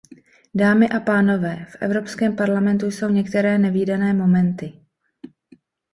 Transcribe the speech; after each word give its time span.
Dámy 0.53 0.89
a 0.89 0.99
pánové, 0.99 1.65
v 1.69 1.75
Evropském 1.81 2.35
parlamentu 2.35 2.85
jsou 2.91 3.09
některé 3.09 3.57
nevídané 3.57 4.13
momenty. 4.13 4.73